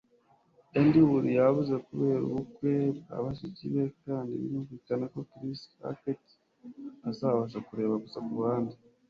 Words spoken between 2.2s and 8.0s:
ubukwe bwa bashiki be kandi birumvikana ko Chris Hackett azabasha kureba